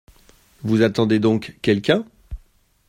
Vous 0.63 0.81
attendez 0.81 1.19
donc 1.19 1.57
quelqu’un? 1.61 2.07